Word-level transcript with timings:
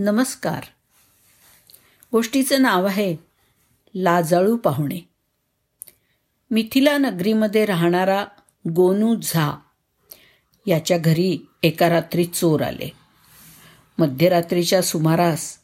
नमस्कार. 0.00 0.62
गोष्टीचं 2.12 2.62
नाव 2.62 2.86
आहे 2.86 3.16
लाजाळू 3.94 4.56
पाहुणे. 4.56 5.08
मिथिला 6.50 6.98
नगरीमध्ये 6.98 7.66
राहणारा 7.66 8.24
गोनू 8.70 9.14
झा 9.14 9.58
याच्या 10.66 10.98
घरी 10.98 11.46
एका 11.62 11.88
रात्री 11.88 12.24
चोर 12.24 12.60
आले. 12.60 12.92
मध्यरात्रीच्या 13.98 14.82
सुमारास 14.82 15.56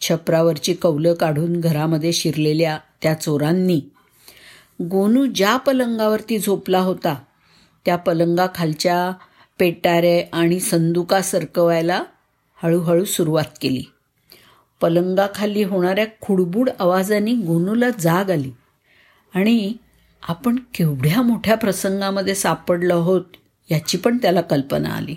छपरावरची 0.00 0.74
कौलं 0.74 1.14
काढून 1.14 1.60
घरामध्ये 1.60 2.12
शिरलेल्या 2.12 2.78
त्या 3.02 3.14
चोरांनी 3.14 3.80
गोनू 4.82 5.26
ज्या 5.26 5.56
पलंगावरती 5.56 6.38
झोपला 6.38 6.80
होता 6.80 7.14
त्या 7.84 7.96
पलंगाखालच्या 7.96 9.12
पेटारे 9.58 10.22
आणि 10.32 10.60
संदुका 10.60 11.22
सरकवायला 11.22 12.02
हळूहळू 12.62 13.04
सुरुवात 13.04 13.58
केली. 13.60 13.82
पलंगाखाली 14.80 15.62
होणाऱ्या 15.62 16.06
खुडबुड 16.20 16.70
आवाजाने 16.78 17.32
गोनूला 17.32 17.90
जाग 17.90 18.30
आली. 18.30 18.52
आणि 19.34 19.72
आपण 20.28 20.56
केवढ्या 20.74 21.22
मोठ्या 21.22 21.56
प्रसंगामध्ये 21.56 22.34
सापडलो 22.34 22.98
आहोत 22.98 23.22
याची 23.70 23.98
पण 23.98 24.18
त्याला 24.18 24.40
कल्पना 24.40 24.88
आली. 24.88 25.14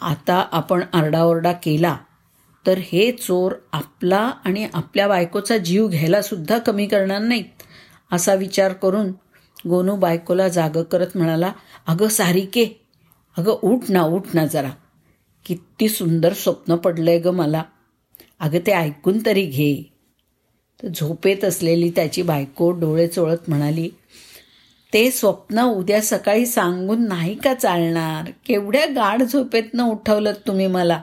आता 0.00 0.48
आपण 0.52 0.82
आरडाओरडा 0.92 1.52
केला 1.52 1.96
तर 2.66 2.78
हे 2.78 3.12
चोर 3.12 3.52
आपला 3.72 4.30
आणि 4.44 4.68
आपल्या 4.74 5.08
बायकोचा 5.08 5.56
जीव 5.56 5.88
घ्यायलासुद्धा 5.88 6.58
कमी 6.58 6.86
करणार 6.86 7.18
नाहीत 7.18 7.62
असा 8.12 8.34
विचार 8.34 8.72
करून 8.72 9.12
गोनू 9.68 9.96
बायकोला 9.96 10.48
जागं 10.48 10.82
करत 10.82 11.06
म्हणाला 11.14 11.52
अगं 11.86 12.08
सारिके 12.08 12.80
अगं 13.38 13.52
उठ 13.62 13.80
ना 13.88 14.02
उठ 14.02 14.22
ना 14.34 14.46
जरा. 14.46 14.70
किती 15.46 15.88
सुंदर 15.88 16.32
स्वप्न 16.32 16.76
पडलंय 16.76 17.18
ग 17.18 17.26
मला. 17.26 17.62
अगं 18.40 18.58
ते 18.66 18.72
ऐकून 18.72 19.26
तरी 19.26 19.46
घे. 19.46 19.92
तर 20.82 20.88
झोपेत 20.88 21.44
असलेली 21.44 21.90
त्याची 21.90 22.22
बायको 22.22 22.70
डोळे 22.70 23.06
चोळत 23.08 23.48
म्हणाली 23.48 23.90
ते 24.92 25.10
स्वप्न 25.10 25.62
उद्या 25.62 26.02
सकाळी 26.02 26.46
सांगून 26.46 27.06
नाही 27.08 27.34
का 27.34 27.54
चालणार? 27.54 28.30
केवढ्या 28.46 28.86
गाढ 28.86 29.22
झोपेतनं 29.22 29.84
उठवलं 29.84 30.32
तुम्ही 30.46 30.66
मला. 30.66 31.02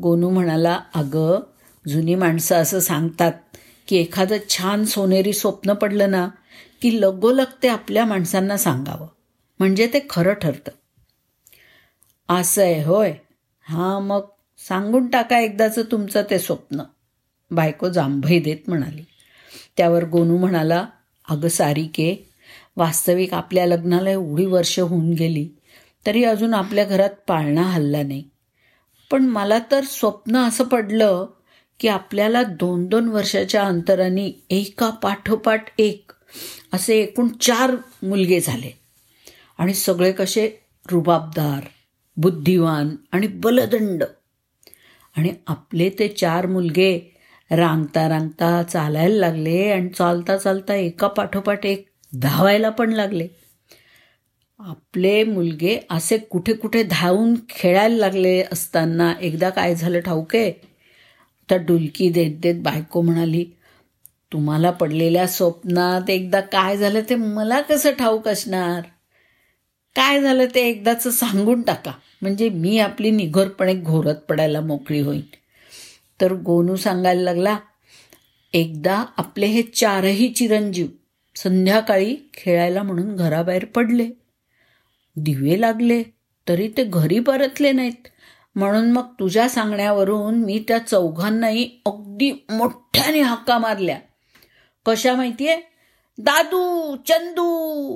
गोनू 0.00 0.30
म्हणाला 0.30 0.80
अगं 0.94 1.40
जुनी 1.88 2.14
माणसं 2.14 2.56
असं 2.56 2.80
सांगतात 2.80 3.32
की 3.88 3.96
एखादं 3.96 4.36
छान 4.48 4.84
सोनेरी 4.84 5.32
स्वप्न 5.32 5.72
पडलं 5.72 6.10
ना 6.10 6.28
की 6.82 7.00
लगोलग 7.00 7.44
ते 7.62 7.68
आपल्या 7.68 8.04
माणसांना 8.04 8.56
सांगावं. 8.56 9.06
म्हणजे 9.58 9.86
ते 9.86 10.06
खरं 10.10 10.32
ठरतं. 10.32 10.70
असं 12.28 12.62
आहे 12.62 12.84
होय. 12.84 13.12
हां 13.62 14.02
मग 14.02 14.20
सांगून 14.68 15.06
टाका 15.06 15.38
एकदाचं 15.38 15.82
तुमचं 15.82 16.22
ते 16.30 16.38
स्वप्न. 16.38 16.82
बायको 17.50 17.88
जांभई 17.88 18.40
देत 18.40 18.68
म्हणाली. 18.68 19.04
त्यावर 19.76 20.04
गोनू 20.04 20.36
म्हणाला 20.36 20.86
अगं 21.28 21.48
सारिके 21.48 22.28
वास्तविक 22.76 23.34
आपल्या 23.34 23.66
लग्नाला 23.66 24.10
एवढी 24.10 24.46
वर्ष 24.46 24.78
होऊन 24.80 25.12
गेली 25.12 25.48
तरी 26.06 26.24
अजून 26.24 26.54
आपल्या 26.54 26.84
घरात 26.84 27.10
पाळणा 27.26 27.62
हल्ला 27.62 28.02
नाही. 28.02 28.24
पण 29.10 29.24
मला 29.24 29.58
तर 29.70 29.84
स्वप्न 29.84 30.36
असं 30.36 30.64
पडलं 30.64 31.26
की 31.80 31.88
आपल्याला 31.88 32.42
दोन 32.42 32.86
दोन 32.86 33.08
वर्षाच्या 33.08 33.64
अंतराने 33.64 34.44
एका 34.50 34.90
पाठोपाठ 34.90 35.64
एक 35.78 36.10
असे 36.72 36.98
एकूण 36.98 37.28
चार 37.28 37.76
मुलगे 38.02 38.40
झाले. 38.40 38.78
आणि 39.58 39.74
सगळे 39.74 40.12
कसे 40.12 40.50
रुबाबदार 40.90 41.68
बुद्धिवान 42.20 42.96
आणि 43.12 43.26
बलदंड. 43.26 44.04
आणि 45.16 45.32
आपले 45.46 45.90
ते 45.90 46.08
चार 46.08 46.46
मुलगे 46.46 46.98
रांगता 47.50 48.08
रांगता 48.08 48.62
चालायला 48.62 49.16
लागले 49.16 49.70
आणि 49.70 49.88
चालता 49.88 50.36
चालता 50.36 50.74
एका 50.74 51.08
पाठोपाठ 51.08 51.66
एक 51.66 51.86
धावायला 52.12 52.70
पण 52.70 52.92
लागले. 52.92 53.28
आपले 54.58 55.24
मुलगे 55.24 55.78
असे 55.90 56.18
कुठे 56.18 56.52
कुठे 56.52 56.82
धावून 56.82 57.34
खेळायला 57.50 57.96
लागले 57.96 58.42
असताना 58.52 59.14
एकदा 59.20 59.50
काय 59.50 59.74
झालं 59.74 60.00
ठाऊके? 60.00 60.50
तर 61.50 61.56
डुलकी 61.56 62.10
देत 62.10 62.30
देत 62.40 62.54
बायको 62.62 63.00
म्हणाली 63.02 63.44
तुम्हाला 64.32 64.70
पडलेल्या 64.70 65.26
स्वप्नात 65.26 66.10
एकदा 66.10 66.40
काय 66.40 66.76
झालं 66.76 67.00
ते 67.10 67.14
मला 67.14 67.60
कसं 67.60 67.90
ठाऊक 67.90 68.28
असणार? 68.28 68.80
काय 69.98 70.20
झालं 70.20 70.44
ते 70.54 70.60
एकदाच 70.60 71.08
सांगून 71.08 71.62
टाका. 71.62 71.92
म्हणजे 72.22 72.48
मी 72.48 72.78
आपली 72.78 73.10
निघोरपणे 73.10 73.74
घोरत 73.74 74.14
पडायला 74.14 74.60
मोकळी 74.60 75.00
होईन. 75.00 75.20
तर 76.20 76.32
गोनू 76.32 76.76
सांगायला 76.76 77.22
लागला 77.22 77.58
एकदा 78.52 79.04
आपले 79.16 79.46
हे 79.46 79.62
चारही 79.62 80.28
चिरंजीव 80.28 80.86
संध्याकाळी 81.36 82.16
खेळायला 82.34 82.82
म्हणून 82.82 83.16
घराबाहेर 83.16 83.64
पडले. 83.64 84.08
दिवे 85.16 85.60
लागले 85.60 86.02
तरी 86.48 86.68
ते 86.76 86.84
घरी 86.84 87.20
परतले 87.20 87.72
नाहीत. 87.72 88.08
म्हणून 88.54 88.92
मग 88.92 89.06
तुझ्या 89.20 89.48
सांगण्यावरून 89.48 90.34
मी 90.34 90.64
त्या 90.68 90.78
चौघांनाही 90.78 91.70
अगदी 91.86 92.46
मोठ्याने 92.50 93.20
हक्का 93.20 93.58
मारल्या. 93.58 93.98
कशा 94.86 95.14
माहितीये? 95.14 95.56
दादू 96.18 96.96
चंदू 96.96 97.46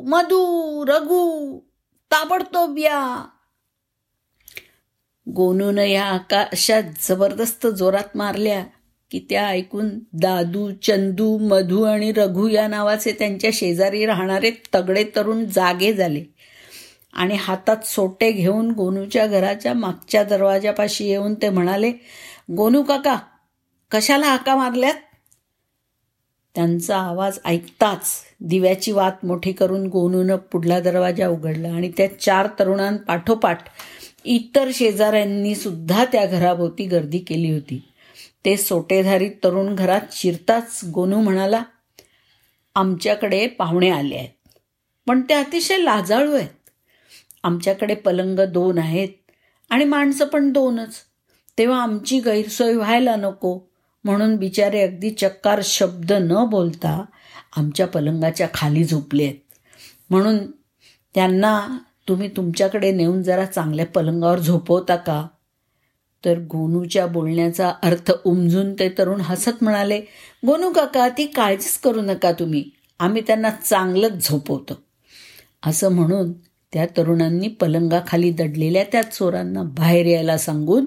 मधू 0.00 0.84
रघू 0.86 1.58
ताबडतोब 2.12 2.78
या. 2.78 3.24
गोनून 5.26 5.78
या 5.78 6.18
अशा 6.30 6.80
जबरदस्त 6.80 7.66
जोरात 7.66 8.16
मारल्या 8.16 8.64
की 9.10 9.26
त्या 9.30 9.46
ऐकून 9.46 9.88
दादू 10.12 10.70
चंदू 10.82 11.36
मधू 11.38 11.82
आणि 11.82 12.12
रघु 12.12 12.48
या 12.48 12.66
नावाचे 12.68 13.12
त्यांच्या 13.12 13.50
शेजारी 13.52 14.06
राहणारे 14.06 14.50
तगडे 14.74 15.04
तरुण 15.16 15.44
जागे 15.44 15.92
झाले 15.92 16.24
आणि 17.12 17.36
हातात 17.40 17.84
सोटे 17.84 18.30
घेऊन 18.32 18.70
गोनूच्या 18.70 19.26
घराच्या 19.26 19.74
मागच्या 19.74 20.24
दरवाजापाशी 20.24 21.04
येऊन 21.04 21.34
ते 21.34 21.48
म्हणाले 21.48 21.92
गोनू 22.56 22.82
काका 22.82 23.16
कशाला 23.90 24.26
हाका 24.26 24.56
मारल्यात? 24.56 24.94
त्यांचा 26.54 26.98
आवाज 26.98 27.38
ऐकताच 27.44 28.24
दिव्याची 28.40 28.92
वात 28.92 29.24
मोठी 29.24 29.52
करून 29.52 29.86
गोनूनं 29.86 30.36
पुढला 30.36 30.80
दरवाजा 30.80 31.28
उघडला 31.28 31.68
आणि 31.68 31.92
त्या 31.96 32.20
चार 32.20 32.48
तरुणांपाठोपाठ 32.58 33.64
इतर 34.24 34.70
शेजाऱ्यांनी 34.74 35.54
सुद्धा 35.54 36.04
त्या 36.04 36.26
घराभोवती 36.26 36.86
गर्दी 36.86 37.18
केली 37.18 37.52
होती. 37.52 37.82
ते 38.44 38.56
सोटेधारी 38.56 39.28
तरुण 39.28 39.74
घरात 39.74 40.00
शिरताच 40.12 40.80
गोनू 40.94 41.20
म्हणाला 41.20 41.62
आमच्याकडे 42.74 43.46
पाहुणे 43.46 43.90
आले 43.90 44.16
आहेत. 44.16 44.48
पण 45.06 45.20
ते 45.20 45.34
अतिशय 45.34 45.78
लाजाळू 45.78 46.32
आहेत. 46.32 46.70
आमच्याकडे 47.42 47.94
पलंग 47.94 48.40
दोन 48.40 48.78
आहेत 48.78 49.08
आणि 49.70 49.84
माणसं 49.84 50.24
पण 50.24 50.52
दोनच. 50.52 50.94
तेव्हा 51.58 51.82
आमची 51.82 52.20
गैरसोय 52.20 52.74
व्हायला 52.74 53.16
नको. 53.16 53.71
म्हणून 54.04 54.36
बिचारे 54.36 54.82
अगदी 54.82 55.10
चक्कार 55.10 55.60
शब्द 55.64 56.12
न 56.12 56.44
बोलता 56.44 57.04
आमच्या 57.56 57.86
पलंगाच्या 57.86 58.48
खाली 58.54 58.84
झोपले 58.84 59.24
आहेत 59.24 59.34
म्हणून 60.10 60.38
त्यांना 61.14 61.78
तुम्ही 62.08 62.28
तुमच्याकडे 62.28 62.92
नेऊन 62.92 63.22
जरा 63.22 63.44
चांगल्या 63.44 63.86
पलंगावर 63.86 64.38
झोपवता 64.38 64.96
का? 64.96 65.26
तर 66.24 66.38
गोनूच्या 66.38 67.06
बोलण्याचा 67.06 67.72
अर्थ 67.82 68.12
उमजून 68.24 68.74
ते 68.74 68.88
तरुण 68.88 69.20
हसत 69.20 69.64
म्हणाले 69.64 70.00
गोनू 70.46 70.72
काका 70.72 71.08
ती 71.08 71.26
काळजीच 71.26 71.78
करू 71.78 72.02
नका 72.02 72.32
तुम्ही. 72.32 72.64
आम्ही 73.00 73.22
त्यांना 73.26 73.50
चांगलंच 73.50 74.28
झोपवतो. 74.28 74.74
असं 75.66 75.92
म्हणून 75.92 76.32
त्या 76.72 76.86
तरुणांनी 76.86 77.48
पलंगाखाली 77.48 78.30
दडलेल्या 78.30 78.84
त्या 78.92 79.02
चोरांना 79.02 79.62
बाहेर 79.62 80.06
यायला 80.06 80.38
सांगून 80.38 80.84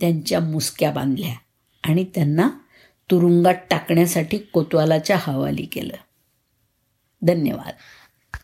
त्यांच्या 0.00 0.40
मुसक्या 0.40 0.90
बांधल्या. 0.90 1.34
आणि 1.88 2.04
त्यांना 2.04 2.50
तुरुंगात 3.10 3.54
टाकण्यासाठी 3.70 4.38
कोतवालाच्या 4.38 5.16
हवाली 5.20 5.62
केलं. 5.62 5.96
धन्यवाद. 7.22 7.72